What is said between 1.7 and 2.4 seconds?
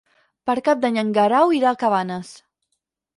a Cabanes.